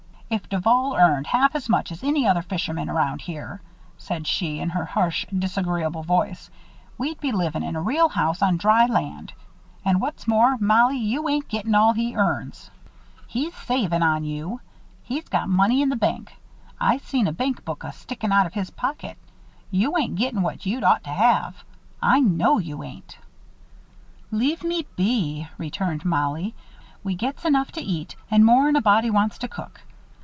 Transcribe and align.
"If 0.33 0.47
Duval 0.47 0.95
earned 0.97 1.27
half 1.27 1.55
as 1.55 1.67
much 1.67 1.91
as 1.91 2.05
any 2.05 2.25
other 2.25 2.41
fisherman 2.41 2.87
around 2.89 3.19
here," 3.19 3.61
said 3.97 4.25
she, 4.25 4.61
in 4.61 4.69
her 4.69 4.85
harsh, 4.85 5.25
disagreeable 5.27 6.03
voice, 6.03 6.49
"we'd 6.97 7.19
be 7.19 7.33
livin' 7.33 7.63
in 7.63 7.75
a 7.75 7.81
real 7.81 8.07
house 8.07 8.41
on 8.41 8.55
dry 8.55 8.85
land. 8.85 9.33
And 9.83 9.99
what's 9.99 10.29
more, 10.29 10.55
Mollie, 10.57 10.95
you 10.97 11.27
ain't 11.27 11.49
gettin' 11.49 11.75
all 11.75 11.91
he 11.91 12.15
earns. 12.15 12.71
He's 13.27 13.53
savin' 13.53 14.01
on 14.01 14.23
you. 14.23 14.61
He's 15.03 15.27
got 15.27 15.49
money 15.49 15.81
in 15.81 15.89
the 15.89 15.97
bank. 15.97 16.31
I 16.79 16.95
seen 16.99 17.27
a 17.27 17.33
bankbook 17.33 17.83
a 17.83 17.91
stickin' 17.91 18.31
out 18.31 18.45
of 18.45 18.53
his 18.53 18.69
pocket. 18.69 19.17
You 19.69 19.97
ain't 19.97 20.15
gettin' 20.15 20.41
what 20.43 20.65
you'd 20.65 20.85
ought 20.85 21.03
to 21.03 21.09
have; 21.09 21.61
I 22.01 22.21
know 22.21 22.57
you 22.57 22.83
ain't." 22.83 23.17
"Leave 24.31 24.63
me 24.63 24.85
be," 24.95 25.49
returned 25.57 26.05
Mollie. 26.05 26.55
"We 27.03 27.15
gets 27.15 27.43
enough 27.43 27.73
to 27.73 27.81
eat 27.81 28.15
and 28.31 28.45
more'n 28.45 28.77
a 28.77 28.81
body 28.81 29.09
wants 29.09 29.37
to 29.39 29.49
cook. 29.49 29.81